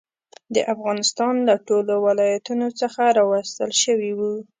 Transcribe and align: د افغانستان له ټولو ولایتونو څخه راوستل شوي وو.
د 0.55 0.57
افغانستان 0.73 1.33
له 1.47 1.55
ټولو 1.67 1.93
ولایتونو 2.07 2.67
څخه 2.79 3.01
راوستل 3.19 3.71
شوي 3.83 4.11
وو. 4.17 4.33